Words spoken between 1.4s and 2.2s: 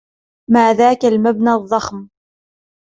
الضخم؟